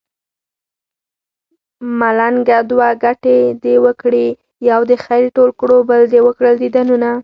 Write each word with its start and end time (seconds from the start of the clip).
ملنګه 1.99 2.57
دوه 2.71 2.89
ګټې 3.03 3.37
دې 3.63 3.75
وکړې 3.85 4.27
يو 4.69 4.79
دې 4.89 4.97
خير 5.05 5.23
ټول 5.35 5.49
کړو 5.59 5.77
بل 5.89 6.01
دې 6.13 6.19
وکړل 6.23 6.53
ديدنونه 6.61 7.09